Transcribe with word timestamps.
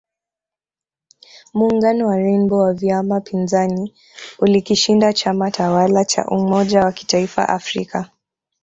Muungano 1.53 2.07
wa 2.07 2.15
Rainbow 2.17 2.59
wa 2.59 2.73
vyama 2.73 3.21
pinzani 3.21 3.93
ulikishinda 4.39 5.13
chama 5.13 5.51
tawala 5.51 6.05
cha 6.05 6.25
umoja 6.25 6.79
wa 6.83 6.91
kitaifa 6.91 7.49
Afrika 7.49 8.09